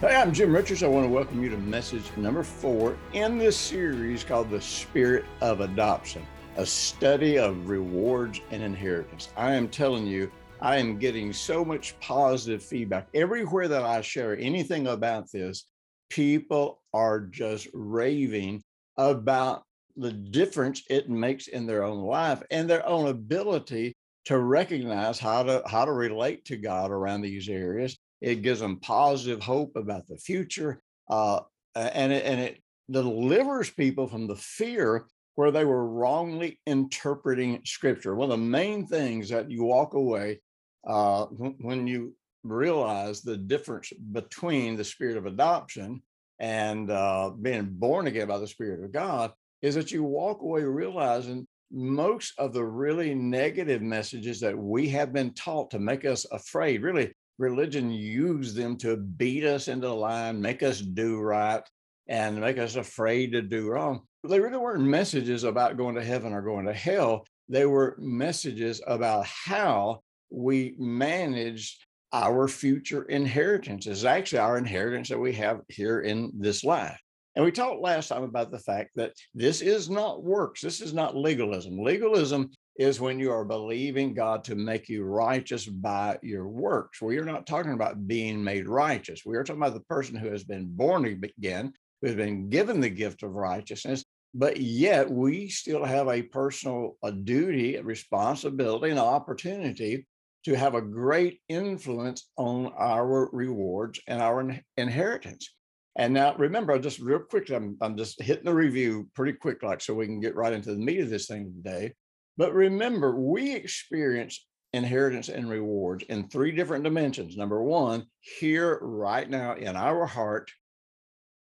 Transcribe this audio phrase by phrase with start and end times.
[0.00, 0.84] Hey, I'm Jim Richards.
[0.84, 5.24] I want to welcome you to message number four in this series called The Spirit
[5.40, 6.24] of Adoption,
[6.56, 9.30] a study of rewards and inheritance.
[9.36, 10.30] I am telling you,
[10.60, 13.08] I am getting so much positive feedback.
[13.12, 15.64] Everywhere that I share anything about this,
[16.10, 18.62] people are just raving
[18.98, 19.64] about
[19.96, 25.42] the difference it makes in their own life and their own ability to recognize how
[25.42, 30.06] to how to relate to God around these areas it gives them positive hope about
[30.06, 31.40] the future, uh,
[31.74, 38.14] and it, and it delivers people from the fear where they were wrongly interpreting Scripture.
[38.14, 40.40] One of the main things that you walk away
[40.86, 46.02] uh, when you realize the difference between the spirit of adoption
[46.38, 49.32] and uh, being born again by the Spirit of God
[49.62, 55.12] is that you walk away realizing most of the really negative messages that we have
[55.12, 59.94] been taught to make us afraid, really religion used them to beat us into the
[59.94, 61.62] line, make us do right,
[62.08, 64.02] and make us afraid to do wrong.
[64.24, 67.24] They really weren't messages about going to heaven or going to hell.
[67.48, 70.00] They were messages about how
[70.30, 71.78] we manage
[72.12, 73.86] our future inheritance.
[73.86, 76.98] Is actually our inheritance that we have here in this life.
[77.36, 80.60] And we talked last time about the fact that this is not works.
[80.60, 81.78] This is not legalism.
[81.78, 87.02] Legalism is when you are believing God to make you righteous by your works.
[87.02, 89.22] We are not talking about being made righteous.
[89.26, 92.80] We are talking about the person who has been born again, who has been given
[92.80, 98.92] the gift of righteousness, but yet we still have a personal a duty, a responsibility,
[98.92, 100.06] an opportunity
[100.44, 105.52] to have a great influence on our rewards and our inheritance.
[105.96, 109.80] And now remember, just real quickly, I'm, I'm just hitting the review pretty quick, like
[109.80, 111.92] so we can get right into the meat of this thing today.
[112.38, 117.36] But remember, we experience inheritance and rewards in three different dimensions.
[117.36, 120.50] Number one, here right now in our heart,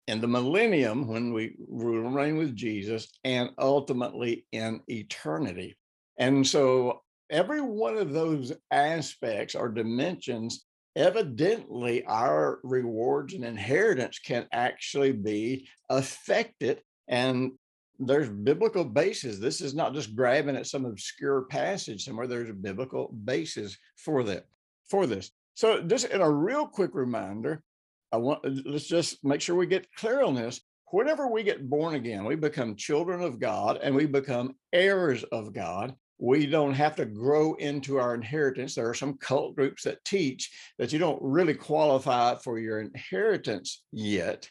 [0.07, 5.77] in the millennium when we rule and reign with Jesus, and ultimately in eternity.
[6.17, 10.65] And so every one of those aspects or dimensions,
[10.95, 17.51] evidently our rewards and inheritance can actually be affected and
[17.99, 19.39] there's biblical basis.
[19.39, 22.27] This is not just grabbing at some obscure passage somewhere.
[22.27, 24.45] There's a biblical basis for that,
[24.89, 25.31] for this.
[25.55, 27.63] So just in a real quick reminder,
[28.11, 30.61] I want let's just make sure we get clear on this.
[30.91, 35.51] Whenever we get born again, we become children of God and we become heirs of
[35.51, 35.93] God.
[36.19, 38.75] We don't have to grow into our inheritance.
[38.75, 43.83] There are some cult groups that teach that you don't really qualify for your inheritance
[43.91, 44.49] yet.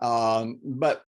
[0.00, 1.02] Um, but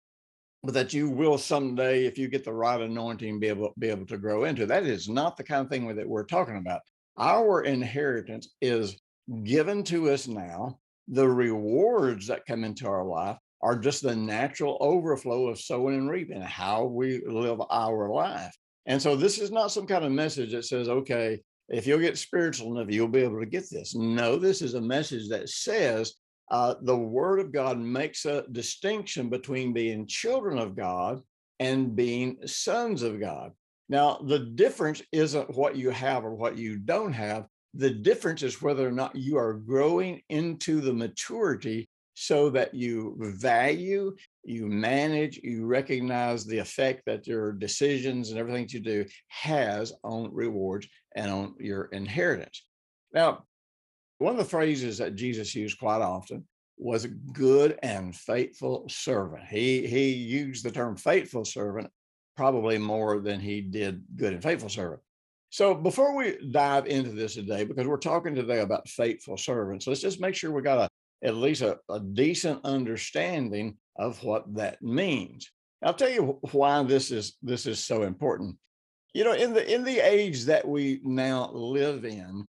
[0.63, 4.07] but that you will someday, if you get the right anointing, be able be able
[4.07, 4.67] to grow into.
[4.67, 6.81] That is not the kind of thing that we're talking about.
[7.19, 9.01] Our inheritance is
[9.45, 10.79] given to us now.
[11.09, 16.11] The rewards that come into our life are just the natural overflow of sowing and
[16.11, 18.55] reaping, how we live our life.
[18.87, 22.19] And so this is not some kind of message that says, okay, if you'll get
[22.19, 23.95] spiritual enough, you'll be able to get this.
[23.95, 26.15] No, this is a message that says
[26.53, 31.23] uh, the Word of God makes a distinction between being children of God
[31.59, 33.53] and being sons of God.
[33.89, 37.47] Now, the difference isn't what you have or what you don't have.
[37.75, 43.17] The difference is whether or not you are growing into the maturity so that you
[43.19, 44.15] value,
[44.45, 50.29] you manage, you recognize the effect that your decisions and everything you do has on
[50.35, 50.87] rewards
[51.17, 52.67] and on your inheritance.
[53.15, 53.45] Now,
[54.23, 56.45] one of the phrases that Jesus used quite often
[56.79, 59.45] was good and faithful servant.
[59.45, 61.91] He he used the term faithful servant
[62.37, 65.01] probably more than he did good and faithful servant.
[65.51, 70.01] So before we dive into this today, because we're talking today about faithful servants, let's
[70.01, 70.89] just make sure we got a
[71.23, 75.51] at least a, a decent understanding of what that means.
[75.83, 78.57] I'll tell you why this is this is so important.
[79.15, 82.47] You know, in the in the age that we now live in,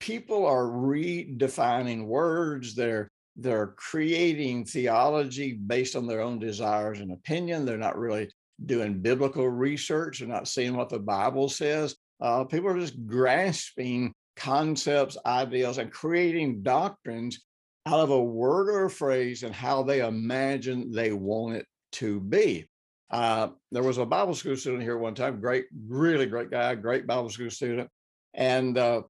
[0.00, 2.74] people are redefining words.
[2.74, 7.64] They're they're creating theology based on their own desires and opinion.
[7.64, 8.30] They're not really
[8.64, 10.20] doing biblical research.
[10.20, 11.96] They're not seeing what the Bible says.
[12.20, 17.40] Uh, people are just grasping concepts, ideals, and creating doctrines
[17.86, 22.20] out of a word or a phrase and how they imagine they want it to
[22.20, 22.68] be.
[23.10, 27.06] Uh, there was a Bible school student here one time, great, really great guy, great
[27.06, 27.88] Bible school student.
[28.32, 29.02] And, uh,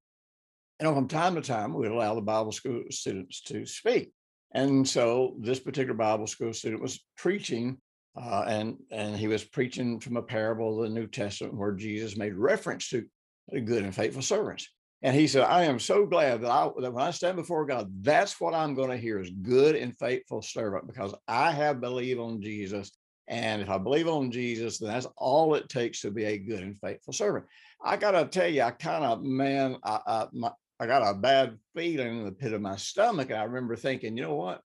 [0.83, 4.11] know, from time to time, we'd allow the Bible school students to speak.
[4.53, 7.77] And so this particular Bible school student was preaching,
[8.15, 12.17] uh, and and he was preaching from a parable of the New Testament where Jesus
[12.17, 13.05] made reference to
[13.51, 14.69] good and faithful servants.
[15.01, 17.91] And he said, I am so glad that I that when I stand before God,
[18.01, 22.19] that's what I'm going to hear is good and faithful servant, because I have believed
[22.19, 22.91] on Jesus.
[23.27, 26.61] And if I believe on Jesus, then that's all it takes to be a good
[26.61, 27.45] and faithful servant.
[27.83, 31.57] I gotta tell you, I kind of man, I, I, my, I got a bad
[31.75, 33.29] feeling in the pit of my stomach.
[33.29, 34.61] And I remember thinking, you know what?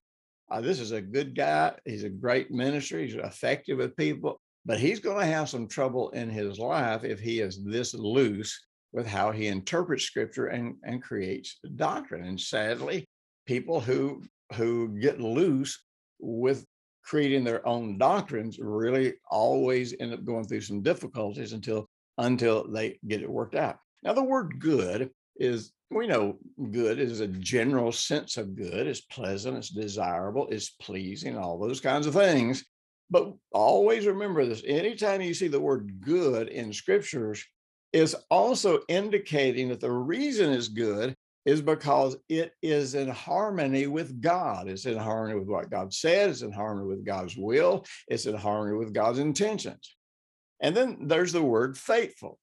[0.51, 1.75] Uh, this is a good guy.
[1.85, 2.99] He's a great minister.
[2.99, 7.21] He's effective with people, but he's going to have some trouble in his life if
[7.21, 8.59] he is this loose
[8.93, 12.25] with how he interprets scripture and, and creates doctrine.
[12.25, 13.07] And sadly,
[13.47, 14.25] people who
[14.55, 15.81] who get loose
[16.19, 16.67] with
[17.05, 22.99] creating their own doctrines really always end up going through some difficulties until until they
[23.07, 23.79] get it worked out.
[24.03, 26.39] Now, the word good is we know
[26.71, 31.81] good is a general sense of good, it's pleasant, it's desirable, it's pleasing, all those
[31.81, 32.65] kinds of things.
[33.11, 37.45] But always remember this anytime you see the word good in scriptures,
[37.93, 44.21] is also indicating that the reason it's good is because it is in harmony with
[44.21, 44.69] God.
[44.69, 48.37] It's in harmony with what God said, it's in harmony with God's will, it's in
[48.37, 49.97] harmony with God's intentions.
[50.61, 52.39] And then there's the word faithful.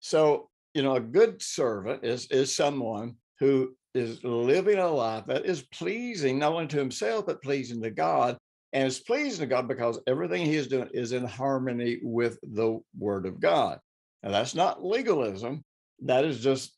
[0.00, 5.44] So, you know, a good servant is, is someone who is living a life that
[5.44, 8.38] is pleasing not only to himself, but pleasing to God.
[8.72, 12.80] And it's pleasing to God because everything he is doing is in harmony with the
[12.98, 13.78] word of God.
[14.22, 15.62] Now, that's not legalism.
[16.04, 16.74] That is just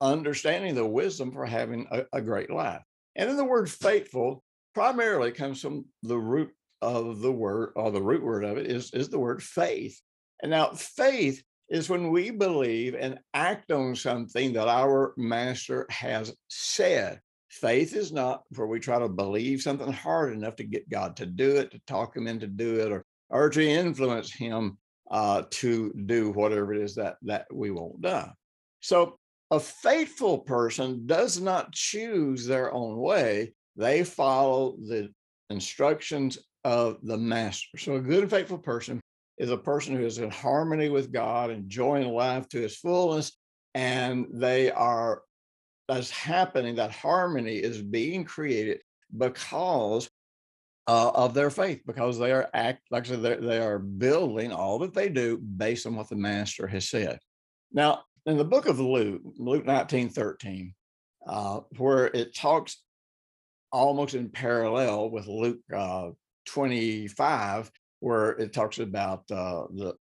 [0.00, 2.82] understanding the wisdom for having a, a great life.
[3.16, 4.44] And then the word faithful
[4.74, 6.50] primarily comes from the root
[6.82, 10.00] of the word, or the root word of it is, is the word faith.
[10.42, 16.34] And now faith is when we believe and act on something that our master has
[16.48, 17.20] said.
[17.48, 21.26] Faith is not where we try to believe something hard enough to get God to
[21.26, 24.78] do it, to talk him into do it, or or to influence him
[25.10, 28.32] uh, to do whatever it is that that we won't done.
[28.80, 29.18] So
[29.50, 35.08] a faithful person does not choose their own way; they follow the
[35.48, 37.78] instructions of the master.
[37.78, 39.00] So a good and faithful person
[39.38, 43.32] is a person who is in harmony with God, enjoying life to its fullness,
[43.74, 45.22] and they are
[45.88, 46.76] that's happening.
[46.76, 48.80] That harmony is being created
[49.16, 50.08] because
[50.88, 54.78] uh, of their faith because they are act like I said, they are building all
[54.80, 57.18] that they do based on what the master has said.
[57.72, 60.74] Now, in the book of Luke, Luke 19, 13,
[61.26, 62.82] uh, where it talks
[63.72, 66.10] almost in parallel with Luke uh,
[66.46, 67.70] 25,
[68.00, 69.94] where it talks about uh, the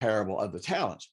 [0.00, 1.10] parable of the talents.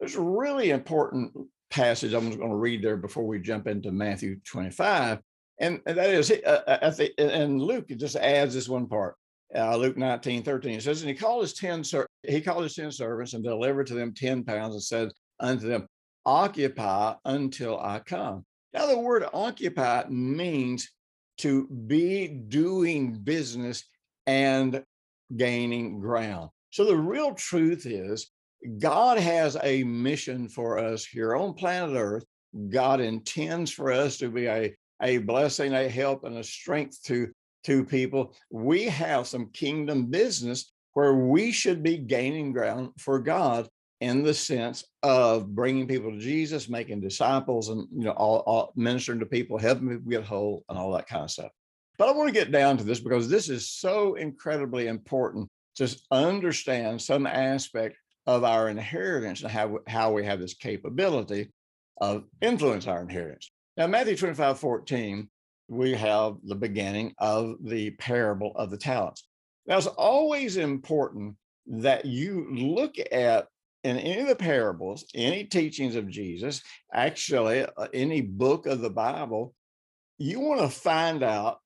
[0.00, 1.32] There's a really important
[1.70, 5.20] passage I'm going to read there before we jump into Matthew 25
[5.60, 9.16] and that is, uh, uh the, and Luke just adds this one part.
[9.54, 11.84] Uh, Luke 19, 13, it says, and he called his 10,
[12.24, 15.86] he called his 10 servants and delivered to them 10 pounds and said unto them,
[16.26, 18.44] occupy until I come.
[18.72, 20.90] Now, the word occupy means
[21.38, 23.84] to be doing business
[24.26, 24.82] and
[25.36, 26.50] gaining ground.
[26.70, 28.30] So the real truth is
[28.78, 32.24] God has a mission for us here on planet Earth.
[32.68, 37.30] God intends for us to be a a blessing, a help, and a strength to,
[37.64, 38.34] to people.
[38.50, 43.68] We have some kingdom business where we should be gaining ground for God
[44.00, 48.72] in the sense of bringing people to Jesus, making disciples, and you know, all, all
[48.76, 51.50] ministering to people, helping people get whole, and all that kind of stuff.
[51.98, 55.96] But I want to get down to this because this is so incredibly important to
[56.10, 57.96] understand some aspect
[58.26, 61.52] of our inheritance and how, how we have this capability
[62.00, 63.50] of influence our inheritance.
[63.76, 65.28] Now, Matthew 25, 14,
[65.68, 69.26] we have the beginning of the parable of the talents.
[69.66, 71.36] Now, it's always important
[71.66, 73.48] that you look at
[73.82, 78.90] in any of the parables, any teachings of Jesus, actually, uh, any book of the
[78.90, 79.54] Bible,
[80.16, 81.58] you want to find out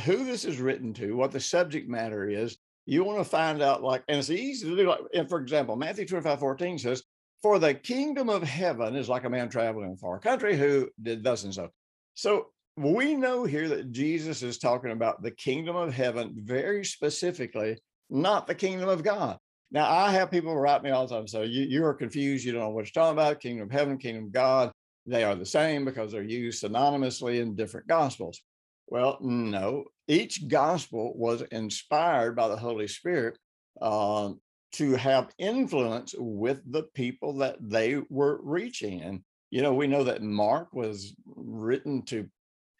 [0.00, 2.56] who this is written to, what the subject matter is.
[2.86, 4.88] You want to find out, like, and it's easy to do.
[4.88, 7.02] Like, and for example, Matthew 25, 14 says,
[7.42, 10.90] for the kingdom of heaven is like a man traveling in a far country who
[11.00, 11.68] did thus and so.
[12.14, 17.78] So we know here that Jesus is talking about the kingdom of heaven very specifically,
[18.10, 19.38] not the kingdom of God.
[19.70, 21.28] Now, I have people write me all the time.
[21.28, 22.44] So you, you are confused.
[22.44, 23.40] You don't know what you're talking about.
[23.40, 24.72] Kingdom of heaven, kingdom of God.
[25.06, 28.42] They are the same because they're used synonymously in different gospels.
[28.90, 29.84] Well, no.
[30.08, 33.38] Each gospel was inspired by the Holy Spirit
[33.80, 34.30] uh,
[34.72, 39.00] to have influence with the people that they were reaching.
[39.00, 39.20] And,
[39.50, 42.28] you know, we know that Mark was written to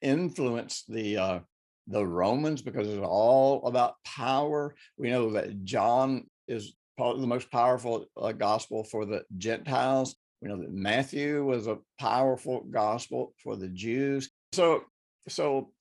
[0.02, 1.38] influence the uh,
[1.86, 4.74] the Romans because it's all about power.
[4.96, 10.16] We know that John is probably the most powerful uh, gospel for the Gentiles.
[10.42, 14.30] We know that Matthew was a powerful gospel for the Jews.
[14.52, 14.84] So,
[15.28, 15.72] so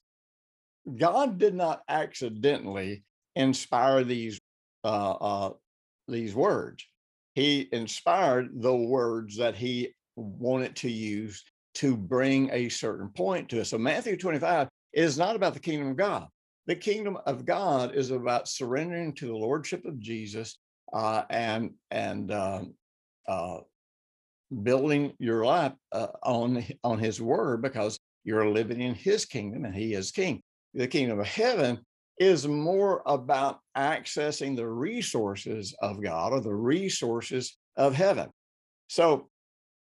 [0.98, 3.04] God did not accidentally
[3.36, 4.40] inspire these
[4.84, 5.54] uh, uh,
[6.08, 6.86] these words.
[7.36, 11.44] He inspired the words that he wanted to use
[11.76, 13.70] to bring a certain point to us.
[13.70, 16.28] So Matthew 25 is not about the kingdom of God.
[16.68, 20.58] The kingdom of God is about surrendering to the lordship of Jesus
[20.94, 22.74] uh, and and um,
[23.28, 23.60] uh,
[24.64, 29.76] building your life uh, on on His word because you're living in His kingdom and
[29.76, 30.42] He is King.
[30.74, 31.80] The kingdom of heaven
[32.20, 38.30] is more about accessing the resources of God or the resources of heaven.
[38.88, 39.30] So,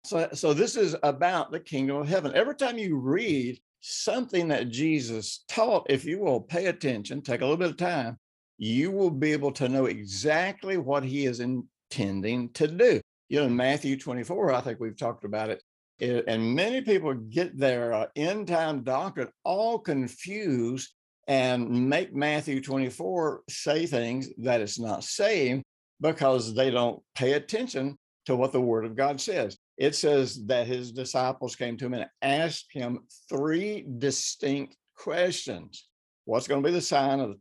[0.04, 2.32] so, so this is about the kingdom of heaven.
[2.34, 7.44] Every time you read something that Jesus taught, if you will pay attention, take a
[7.44, 8.18] little bit of time,
[8.56, 13.00] you will be able to know exactly what he is intending to do.
[13.28, 15.62] You know, Matthew 24, I think we've talked about it,
[15.98, 20.92] it and many people get their uh, end time doctrine all confused
[21.26, 25.62] and make Matthew 24 say things that it's not saying
[26.00, 27.96] because they don't pay attention
[28.26, 29.56] to what the word of God says.
[29.76, 35.88] It says that his disciples came to him and asked him three distinct questions.
[36.24, 37.36] What's going to be the sign of,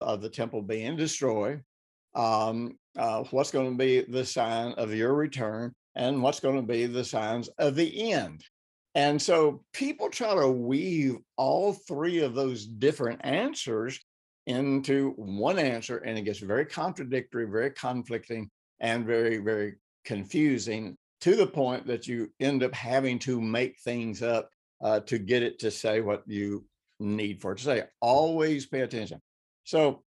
[0.00, 1.62] of the temple being destroyed?
[2.14, 5.74] Um, uh, what's going to be the sign of your return?
[5.96, 8.44] And what's going to be the signs of the end?
[8.94, 13.98] And so people try to weave all three of those different answers
[14.46, 19.74] into one answer, and it gets very contradictory, very conflicting, and very, very
[20.04, 24.48] confusing to the point that you end up having to make things up
[24.82, 26.64] uh, to get it to say what you
[27.00, 27.82] need for it to say.
[28.00, 29.20] Always pay attention.
[29.64, 30.02] So,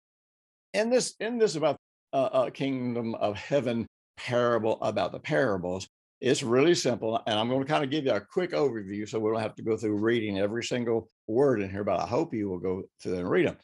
[0.73, 1.77] in this, in this about
[2.13, 3.87] uh, a kingdom of heaven
[4.17, 5.87] parable about the parables,
[6.19, 9.19] it's really simple, and I'm going to kind of give you a quick overview so
[9.19, 12.33] we don't have to go through reading every single word in here, but I hope
[12.33, 13.57] you will go through and read them.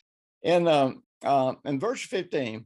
[0.44, 2.66] And um, uh, in verse 15,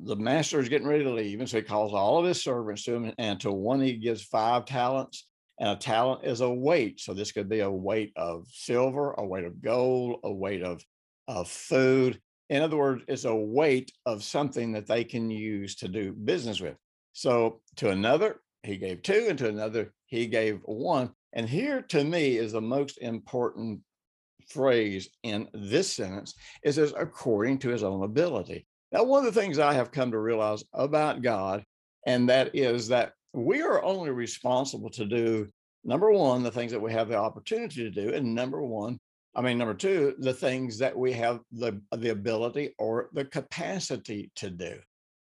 [0.00, 2.84] the master is getting ready to leave, and so he calls all of his servants
[2.84, 5.28] to him, and to one he gives five talents,
[5.60, 7.00] and a talent is a weight.
[7.00, 10.82] So this could be a weight of silver, a weight of gold, a weight of
[11.28, 12.20] of food.
[12.50, 16.60] In other words, it's a weight of something that they can use to do business
[16.60, 16.76] with.
[17.12, 21.12] So to another, he gave two, and to another, he gave one.
[21.32, 23.80] And here to me is the most important
[24.48, 28.66] phrase in this sentence is as according to his own ability.
[28.90, 31.64] Now, one of the things I have come to realize about God,
[32.04, 35.48] and that is that we are only responsible to do
[35.84, 38.98] number one, the things that we have the opportunity to do, and number one,
[39.34, 44.30] I mean, number two, the things that we have the, the ability or the capacity
[44.36, 44.78] to do.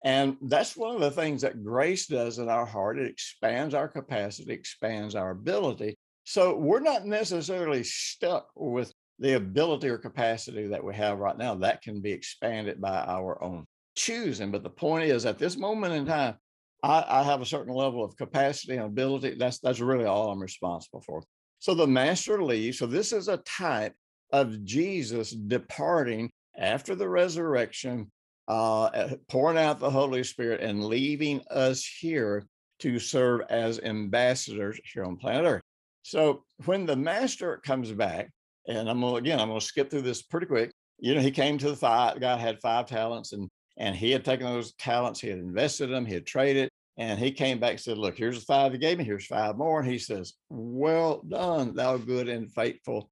[0.03, 2.99] And that's one of the things that grace does in our heart.
[2.99, 5.95] It expands our capacity, expands our ability.
[6.25, 11.55] So we're not necessarily stuck with the ability or capacity that we have right now.
[11.55, 14.51] That can be expanded by our own choosing.
[14.51, 16.35] But the point is, at this moment in time,
[16.83, 19.35] I, I have a certain level of capacity and ability.
[19.39, 21.23] That's that's really all I'm responsible for.
[21.65, 22.77] So the master leaves.
[22.77, 23.95] So this is a type
[24.31, 28.11] of Jesus departing after the resurrection
[28.47, 32.45] uh, eh, pouring out the Holy Spirit and leaving us here
[32.81, 35.63] to serve as ambassadors here on planet Earth.
[36.03, 38.29] So when the master comes back,
[38.67, 40.71] and I'm gonna again, I'm gonna skip through this pretty quick.
[40.99, 44.23] You know, he came to the five, guy had five talents, and and he had
[44.23, 47.79] taken those talents, he had invested them, he had traded, and he came back and
[47.79, 49.79] said, Look, here's the five you gave me, here's five more.
[49.79, 53.09] And he says, Well done, thou good and faithful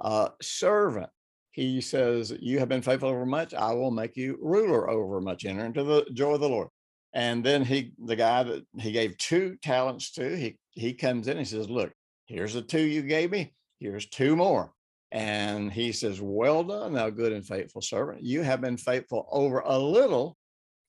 [0.00, 1.10] uh, servant
[1.54, 5.44] he says, You have been faithful over much, I will make you ruler over much.
[5.44, 6.66] Enter into the joy of the Lord.
[7.12, 11.38] And then he, the guy that he gave two talents to, he he comes in,
[11.38, 11.92] he says, Look,
[12.26, 14.72] here's the two you gave me, here's two more.
[15.12, 18.24] And he says, Well done, thou good and faithful servant.
[18.24, 20.36] You have been faithful over a little.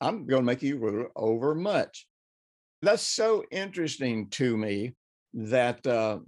[0.01, 2.07] I'm going to make you ruler over much.
[2.85, 4.93] That's so interesting to me
[5.33, 6.19] that uh,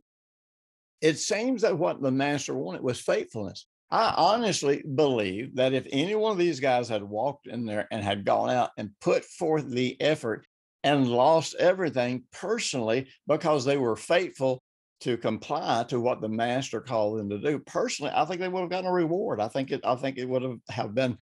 [1.02, 3.68] it seems that what the master wanted was faithfulness.
[3.92, 8.04] I honestly believe that if any one of these guys had walked in there and
[8.04, 10.48] had gone out and put forth the effort
[10.84, 14.64] and lost everything personally because they were faithful
[15.02, 17.60] to comply to what the master called them to do.
[17.60, 19.40] Personally, I think they would have gotten a reward.
[19.40, 19.82] I think it.
[19.86, 21.20] I think it would have have been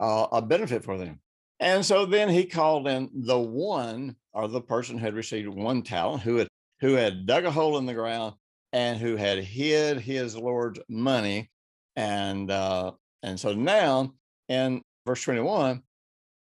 [0.00, 1.20] uh, a benefit for them.
[1.60, 6.22] And so then he called in the one or the person had received one talent,
[6.22, 6.46] who had
[6.80, 8.34] who had dug a hole in the ground
[8.72, 11.50] and who had hid his Lord's money.
[11.96, 12.92] And uh,
[13.24, 14.12] and so now
[14.48, 15.82] in verse 21,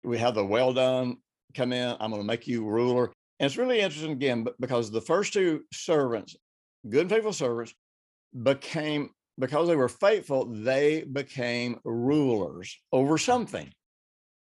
[0.03, 1.17] we have the well done
[1.53, 1.95] come in.
[1.99, 3.11] I'm going to make you ruler.
[3.39, 6.35] And it's really interesting again because the first two servants,
[6.89, 7.75] good and faithful servants,
[8.41, 13.71] became because they were faithful, they became rulers over something.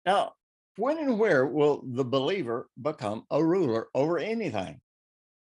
[0.05, 0.33] Now,
[0.79, 4.79] when and where will the believer become a ruler over anything?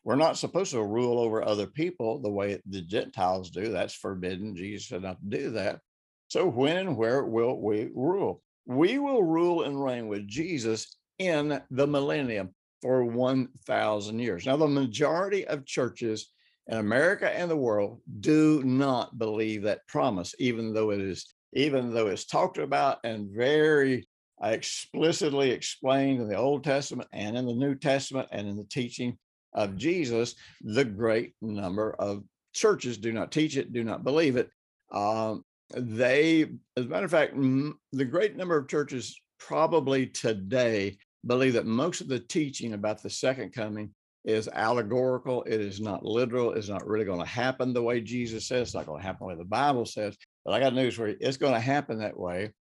[0.05, 3.71] We're not supposed to rule over other people the way the Gentiles do.
[3.71, 4.57] That's forbidden.
[4.57, 5.81] Jesus said not do that.
[6.29, 8.43] So, when and where will we rule?
[8.67, 14.47] We will rule and reign with Jesus in the millennium for 1,000 years.
[14.47, 16.31] Now, the majority of churches
[16.67, 21.93] in America and the world do not believe that promise, even though it is, even
[21.93, 24.07] though it's talked about and very
[24.43, 29.17] explicitly explained in the Old Testament and in the New Testament and in the teaching
[29.53, 32.23] of Jesus, the great number of
[32.55, 34.51] churches do not teach it, do not believe it.
[34.93, 36.43] Um, they,
[36.77, 41.67] as a matter of fact, m- the great number of churches probably today believe that
[41.67, 43.91] most of the teaching about the second coming
[44.25, 45.43] is allegorical.
[45.45, 46.53] It is not literal.
[46.53, 48.69] It's not really going to happen the way Jesus says.
[48.69, 50.17] It's not going to happen the way the Bible says.
[50.45, 51.17] But I got news for you.
[51.21, 52.53] It's going to happen that way.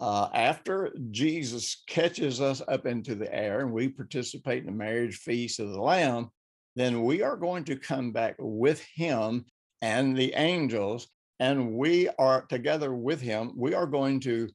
[0.00, 5.16] Uh, after Jesus catches us up into the air and we participate in the marriage
[5.16, 6.30] feast of the Lamb,
[6.74, 9.44] then we are going to come back with him
[9.82, 13.52] and the angels, and we are together with him.
[13.56, 14.48] We are going to,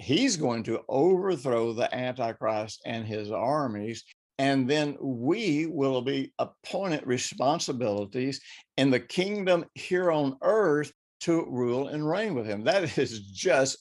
[0.00, 4.04] he's going to overthrow the Antichrist and his armies.
[4.38, 8.40] And then we will be appointed responsibilities
[8.76, 12.64] in the kingdom here on earth to rule and reign with him.
[12.64, 13.78] That is just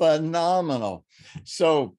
[0.00, 1.04] phenomenal.
[1.44, 1.94] So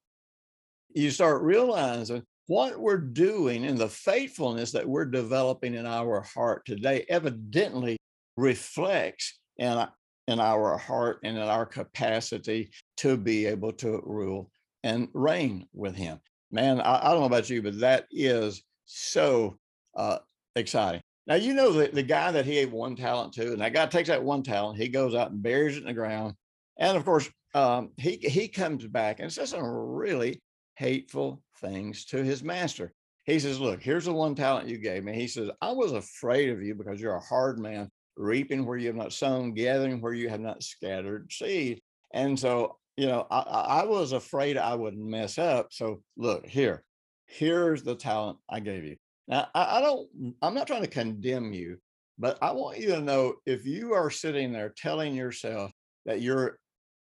[0.93, 6.65] you start realizing what we're doing and the faithfulness that we're developing in our heart
[6.65, 7.97] today evidently
[8.37, 9.85] reflects in,
[10.27, 14.49] in our heart and in our capacity to be able to rule
[14.83, 16.19] and reign with him.
[16.51, 19.57] Man, I, I don't know about you, but that is so
[19.95, 20.17] uh,
[20.55, 21.01] exciting.
[21.27, 23.85] Now, you know the, the guy that he gave one talent to, and that guy
[23.85, 26.33] takes that one talent, he goes out and buries it in the ground.
[26.79, 30.41] And of course, um, he, he comes back and says some really
[30.75, 32.93] hateful things to his master.
[33.25, 35.13] He says, Look, here's the one talent you gave me.
[35.13, 38.87] He says, I was afraid of you because you're a hard man, reaping where you
[38.87, 41.81] have not sown, gathering where you have not scattered seed.
[42.13, 45.67] And so, you know, I, I was afraid I would mess up.
[45.71, 46.83] So, look, here,
[47.27, 48.97] here's the talent I gave you.
[49.27, 51.77] Now, I, I don't, I'm not trying to condemn you,
[52.17, 55.71] but I want you to know if you are sitting there telling yourself
[56.05, 56.57] that you're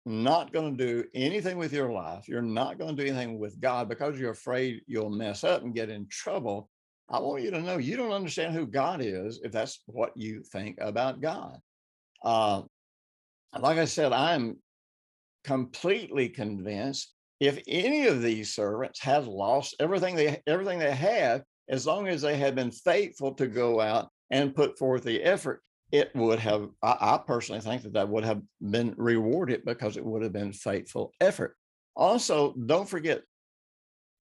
[0.07, 2.29] not going to do anything with your life.
[2.29, 5.75] You're not going to do anything with God because you're afraid you'll mess up and
[5.75, 6.71] get in trouble.
[7.09, 10.43] I want you to know you don't understand who God is if that's what you
[10.43, 11.59] think about God.
[12.25, 12.63] Uh,
[13.59, 14.59] like I said, I'm
[15.45, 21.87] completely convinced if any of these servants had lost everything they everything they had, as
[21.87, 26.15] long as they had been faithful to go out and put forth the effort, it
[26.15, 30.23] would have, I, I personally think that that would have been rewarded because it would
[30.23, 31.57] have been faithful effort.
[31.95, 33.23] Also, don't forget,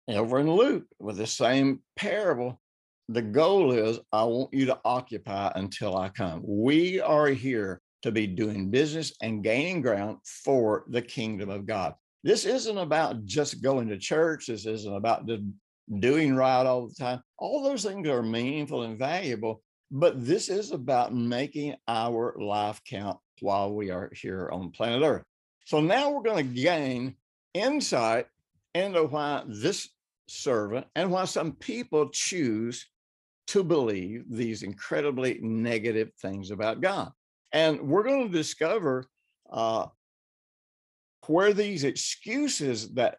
[0.09, 2.61] over in Luke with the same parable,
[3.09, 6.43] the goal is I want you to occupy until I come.
[6.45, 11.95] We are here to be doing business and gaining ground for the kingdom of God.
[12.23, 14.47] This isn't about just going to church.
[14.47, 15.43] This isn't about just
[15.99, 17.21] doing right all the time.
[17.39, 19.63] All those things are meaningful and valuable,
[19.95, 25.23] but this is about making our life count while we are here on planet Earth.
[25.67, 27.15] So now we're going to gain
[27.55, 28.27] insight
[28.75, 29.89] into why this
[30.27, 32.89] servant and why some people choose
[33.47, 37.13] to believe these incredibly negative things about God.
[37.53, 39.07] And we're going to discover
[39.49, 39.87] uh,
[41.29, 43.19] where these excuses that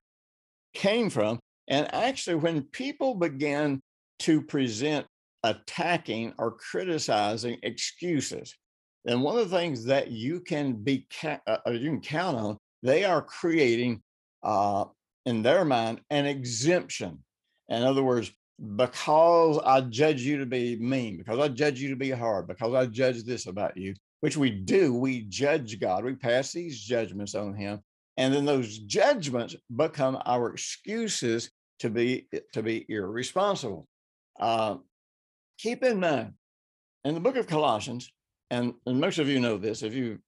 [0.74, 1.40] came from.
[1.70, 3.82] And actually, when people began
[4.20, 5.08] to present
[5.46, 8.56] attacking or criticizing excuses.
[9.06, 12.58] And one of the things that you can be uh, uh, you can count on,
[12.82, 14.02] they are creating
[14.44, 14.86] uh,
[15.26, 17.24] in their mind an exemption.
[17.70, 18.32] In other words,
[18.76, 22.74] because I judge you to be mean, because I judge you to be hard, because
[22.74, 27.36] I judge this about you, which we do, we judge God, we pass these judgments
[27.36, 27.82] on Him,
[28.18, 33.88] and then those judgments become our excuses to be to be irresponsible.
[34.40, 34.78] Uh,
[35.58, 36.34] keep in mind,
[37.04, 38.12] in the book of Colossians,
[38.50, 40.20] and, and most of you know this, if you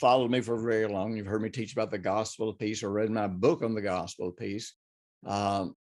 [0.00, 2.90] followed me for very long, you've heard me teach about the gospel of peace or
[2.90, 4.74] read my book on the gospel of peace,
[5.26, 5.74] um,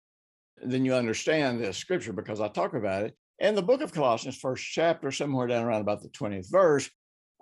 [0.63, 3.15] then you understand this scripture because I talk about it.
[3.39, 6.89] In the book of Colossians, first chapter, somewhere down around about the 20th verse,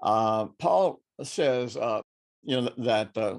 [0.03, 2.01] uh, Paul says, uh,
[2.43, 3.37] you know, that uh,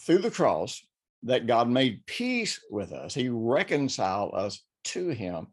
[0.00, 0.84] through the cross,
[1.22, 3.14] that God made peace with us.
[3.14, 5.48] He reconciled us to him.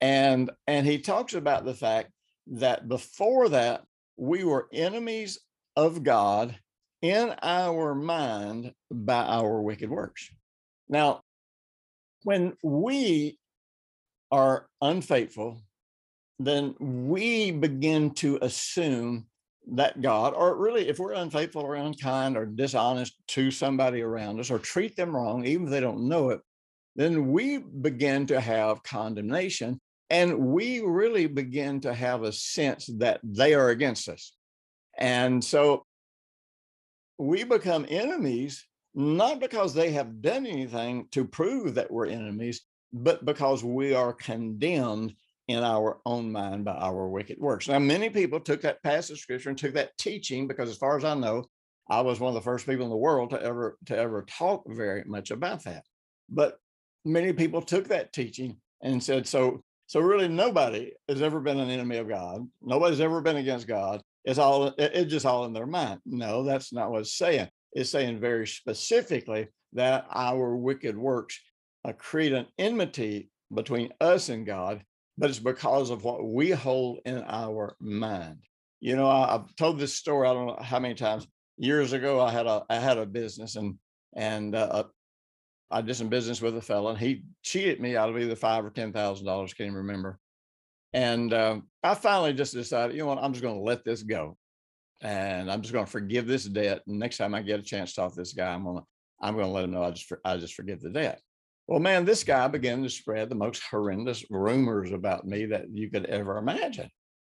[0.00, 2.10] And, and he talks about the fact
[2.46, 3.84] that before that,
[4.16, 5.38] we were enemies
[5.76, 6.56] of God
[7.02, 10.30] in our mind by our wicked works.
[10.88, 11.22] Now,
[12.24, 13.38] when we
[14.30, 15.62] are unfaithful,
[16.38, 19.26] then we begin to assume
[19.72, 24.50] that God, or really, if we're unfaithful or unkind or dishonest to somebody around us
[24.50, 26.40] or treat them wrong, even if they don't know it,
[26.96, 33.20] then we begin to have condemnation and we really begin to have a sense that
[33.22, 34.32] they are against us.
[34.98, 35.84] And so
[37.18, 43.24] we become enemies, not because they have done anything to prove that we're enemies, but
[43.24, 45.14] because we are condemned
[45.48, 47.68] in our own mind by our wicked works.
[47.68, 50.96] Now, many people took that passage of scripture and took that teaching because, as far
[50.96, 51.44] as I know,
[51.90, 54.64] I was one of the first people in the world to ever to ever talk
[54.66, 55.84] very much about that.
[56.28, 56.58] But
[57.04, 61.70] many people took that teaching and said, so so really nobody has ever been an
[61.70, 62.48] enemy of God.
[62.62, 64.00] Nobody's ever been against God.
[64.24, 66.00] It's all it's just all in their mind.
[66.06, 67.48] No, that's not what it's saying.
[67.72, 71.40] It's saying very specifically that our wicked works
[71.98, 74.84] create an enmity between us and God
[75.18, 78.38] but it's because of what we hold in our mind.
[78.80, 81.26] You know, I, have told this story I don't know how many times.
[81.60, 83.74] Years ago, I had a I had a business and
[84.14, 84.84] and uh
[85.70, 88.64] I did some business with a fellow, and he cheated me out of either five
[88.64, 89.54] or ten thousand dollars.
[89.54, 90.18] Can't remember.
[90.94, 94.02] And um, I finally just decided, you know what, I'm just going to let this
[94.02, 94.36] go,
[95.02, 96.82] and I'm just going to forgive this debt.
[96.86, 98.80] And next time I get a chance to talk to this guy, I'm gonna
[99.20, 101.20] I'm going to let him know I just I just forgive the debt.
[101.66, 105.90] Well, man, this guy began to spread the most horrendous rumors about me that you
[105.90, 106.88] could ever imagine.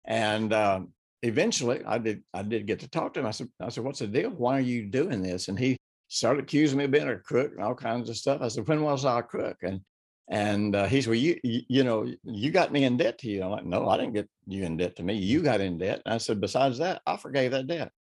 [0.06, 3.26] And um, eventually, I did I did get to talk to him.
[3.26, 4.30] I said, I said, what's the deal?
[4.30, 5.50] Why are you doing this?
[5.50, 5.76] And he
[6.12, 8.42] started accusing me of being a crook and all kinds of stuff.
[8.42, 9.58] I said, when was I a crook?
[9.64, 9.82] And
[10.30, 13.30] and uh, he said, well, you, you, you know you got me in debt to
[13.30, 13.44] you.
[13.44, 15.16] I'm like, no, I didn't get you in debt to me.
[15.16, 16.02] You got in debt.
[16.06, 17.92] And I said, besides that, I forgave that debt.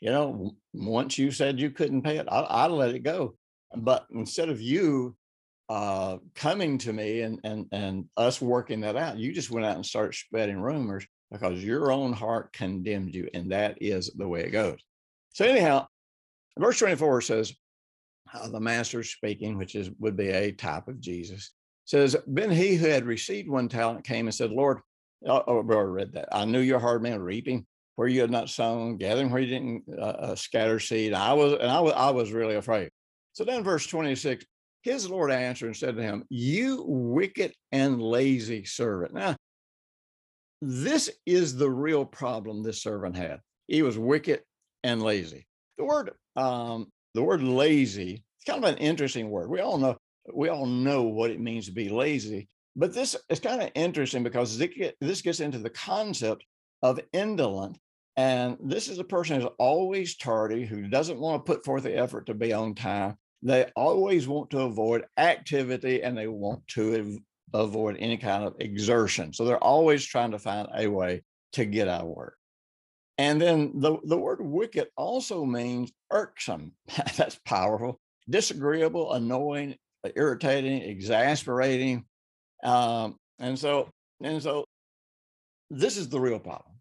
[0.00, 3.36] You know, once you said you couldn't pay it, I, I let it go.
[3.74, 5.16] But instead of you
[5.68, 9.16] uh, coming to me and and and us working that out.
[9.16, 13.50] You just went out and started spreading rumors because your own heart condemned you, and
[13.52, 14.78] that is the way it goes.
[15.32, 15.86] So anyhow,
[16.58, 17.54] verse twenty four says,
[18.32, 21.52] uh, "The master speaking, which is would be a type of Jesus."
[21.84, 24.78] Says, "Then he who had received one talent came and said, Lord,
[25.26, 26.28] oh, oh I read that.
[26.32, 29.84] I knew your hard man reaping." Where you had not sown, gathering where you didn't
[29.98, 31.12] uh, uh, scatter seed.
[31.12, 32.88] I was, and I was, I was really afraid.
[33.34, 34.46] So then, verse 26
[34.82, 39.14] his Lord answered and said to him, You wicked and lazy servant.
[39.14, 39.36] Now,
[40.60, 43.40] this is the real problem this servant had.
[43.68, 44.42] He was wicked
[44.82, 45.46] and lazy.
[45.78, 49.50] The word, um, the word lazy, it's kind of an interesting word.
[49.50, 49.96] We all know,
[50.32, 54.22] we all know what it means to be lazy, but this is kind of interesting
[54.22, 54.58] because
[55.00, 56.44] this gets into the concept
[56.82, 57.78] of indolent.
[58.16, 61.96] And this is a person who's always tardy, who doesn't want to put forth the
[61.96, 67.18] effort to be on time, they always want to avoid activity and they want to
[67.52, 69.32] avoid any kind of exertion.
[69.32, 71.22] So they're always trying to find a way
[71.54, 72.36] to get out of work.
[73.18, 76.72] And then the, the word wicked also means irksome.
[77.16, 79.76] That's powerful, disagreeable, annoying,
[80.16, 82.04] irritating, exasperating.
[82.64, 83.90] Um, and so,
[84.22, 84.64] and so
[85.70, 86.74] this is the real problem.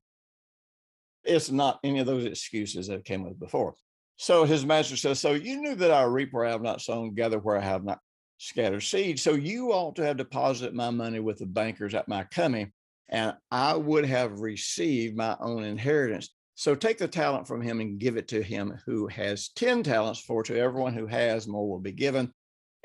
[1.23, 3.75] It's not any of those excuses that came with before.
[4.17, 7.13] So his master says, So you knew that I reap where I have not sown,
[7.13, 7.99] gather where I have not
[8.37, 9.19] scattered seed.
[9.19, 12.71] So you ought to have deposited my money with the bankers at my coming,
[13.11, 16.29] and I would have received my own inheritance.
[16.55, 20.19] So take the talent from him and give it to him who has 10 talents,
[20.19, 22.31] for to everyone who has more will be given,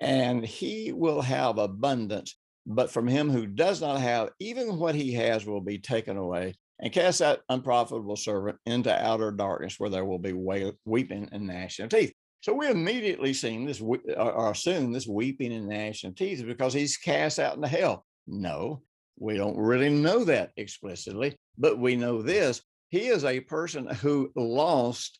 [0.00, 2.38] and he will have abundance.
[2.66, 6.54] But from him who does not have, even what he has will be taken away
[6.80, 11.84] and cast that unprofitable servant into outer darkness where there will be weeping and gnashing
[11.84, 12.12] of teeth.
[12.40, 16.96] So we immediately seen this, or assume this weeping and gnashing of teeth because he's
[16.96, 18.04] cast out into hell.
[18.26, 18.82] No,
[19.18, 22.62] we don't really know that explicitly, but we know this.
[22.90, 25.18] He is a person who lost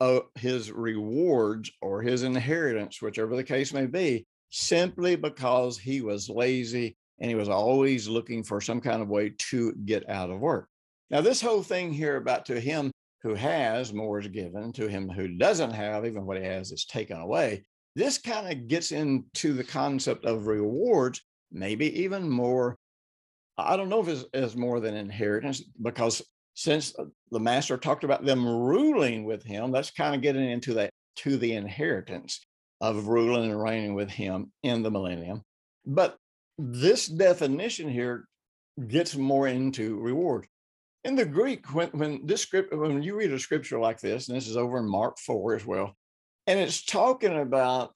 [0.00, 6.28] uh, his rewards or his inheritance, whichever the case may be, simply because he was
[6.28, 10.40] lazy and he was always looking for some kind of way to get out of
[10.40, 10.68] work.
[11.10, 12.90] Now, this whole thing here about to him
[13.22, 16.84] who has, more is given, to him who doesn't have, even what he has is
[16.84, 17.64] taken away.
[17.94, 22.76] This kind of gets into the concept of rewards, maybe even more.
[23.58, 26.22] I don't know if it's, it's more than inheritance, because
[26.54, 30.74] since uh, the master talked about them ruling with him, that's kind of getting into
[30.74, 32.40] that to the inheritance
[32.80, 35.42] of ruling and reigning with him in the millennium.
[35.86, 36.16] But
[36.58, 38.26] this definition here
[38.88, 40.46] gets more into reward.
[41.04, 44.36] In the Greek, when, when this script, when you read a scripture like this, and
[44.36, 45.94] this is over in Mark 4 as well,
[46.46, 47.92] and it's talking about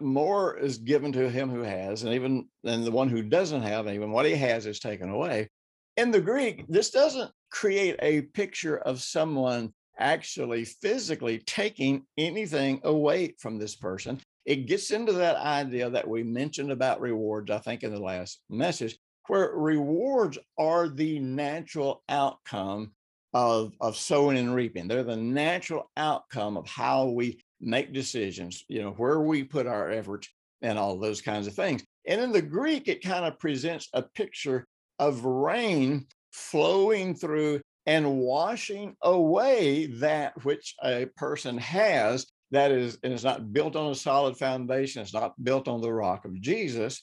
[0.00, 3.88] more is given to him who has, and even and the one who doesn't have,
[3.88, 5.48] even what he has is taken away.
[5.96, 13.34] In the Greek, this doesn't create a picture of someone actually physically taking anything away
[13.38, 14.20] from this person.
[14.44, 18.40] It gets into that idea that we mentioned about rewards, I think, in the last
[18.50, 22.92] message, where rewards are the natural outcome
[23.34, 24.86] of, of sowing and reaping.
[24.86, 29.90] They're the natural outcome of how we make decisions, you know, where we put our
[29.90, 30.28] efforts
[30.62, 31.84] and all those kinds of things.
[32.06, 34.66] And in the Greek, it kind of presents a picture
[34.98, 43.12] of rain flowing through and washing away that which a person has that is and
[43.12, 47.02] it's not built on a solid foundation it's not built on the rock of jesus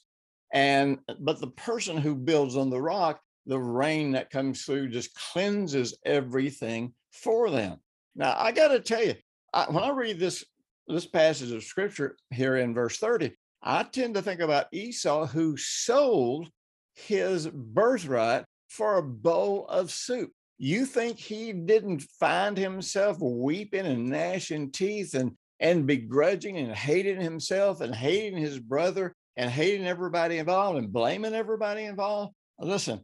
[0.53, 5.13] and but the person who builds on the rock the rain that comes through just
[5.15, 7.77] cleanses everything for them
[8.15, 9.15] now i got to tell you
[9.53, 10.43] I, when i read this
[10.87, 15.55] this passage of scripture here in verse 30 i tend to think about esau who
[15.57, 16.49] sold
[16.95, 24.09] his birthright for a bowl of soup you think he didn't find himself weeping and
[24.09, 30.37] gnashing teeth and and begrudging and hating himself and hating his brother and hating everybody
[30.37, 32.33] involved and blaming everybody involved?
[32.59, 33.01] Listen,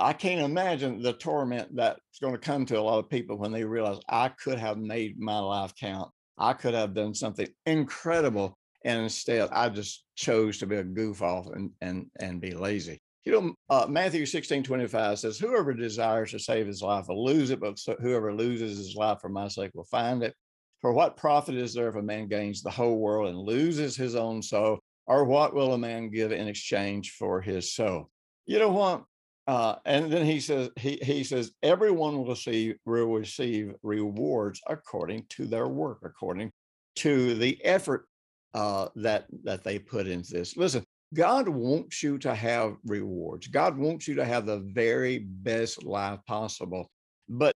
[0.00, 3.52] I can't imagine the torment that's going to come to a lot of people when
[3.52, 6.10] they realize I could have made my life count.
[6.38, 8.56] I could have done something incredible.
[8.84, 12.98] And instead, I just chose to be a goof off and, and, and be lazy.
[13.24, 17.50] You know, uh, Matthew 16, 25 says, Whoever desires to save his life will lose
[17.50, 20.34] it, but whoever loses his life for my sake will find it.
[20.80, 24.16] For what profit is there if a man gains the whole world and loses his
[24.16, 24.78] own soul?
[25.06, 28.08] Or what will a man give in exchange for his soul?
[28.46, 29.04] You know what?
[29.50, 35.26] Uh, and then he says, he, he says, everyone will receive, will receive rewards according
[35.28, 36.52] to their work, according
[36.94, 38.06] to the effort
[38.54, 40.56] uh, that that they put into this.
[40.56, 40.84] Listen,
[41.14, 43.48] God wants you to have rewards.
[43.48, 46.86] God wants you to have the very best life possible.
[47.28, 47.52] But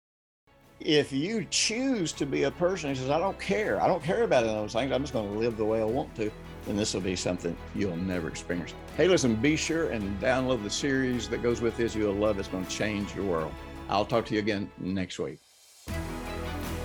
[0.79, 4.23] if you choose to be a person who says, I don't care, I don't care
[4.23, 6.31] about any of those things, I'm just going to live the way I want to,
[6.65, 8.73] then this will be something you'll never experience.
[8.97, 11.95] Hey, listen, be sure and download the series that goes with this.
[11.95, 12.41] You'll love it.
[12.41, 13.53] It's going to change your world.
[13.89, 15.39] I'll talk to you again next week.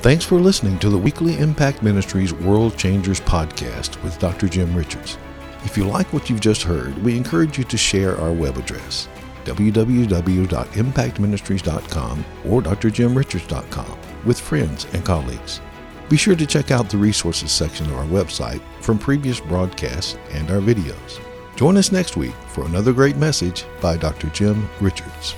[0.00, 4.48] Thanks for listening to the weekly Impact Ministries World Changers podcast with Dr.
[4.48, 5.18] Jim Richards.
[5.64, 9.08] If you like what you've just heard, we encourage you to share our web address
[9.44, 15.60] www.impactministries.com or drjimrichards.com with friends and colleagues.
[16.08, 20.50] Be sure to check out the resources section of our website from previous broadcasts and
[20.50, 21.20] our videos.
[21.56, 24.28] Join us next week for another great message by Dr.
[24.28, 25.34] Jim Richards.